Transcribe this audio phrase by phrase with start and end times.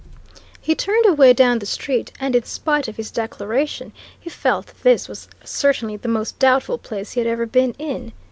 [0.59, 4.81] He turned away down the street and in spite of his declaration, he felt that
[4.81, 8.11] this was certainly the most doubtful place he had ever been in.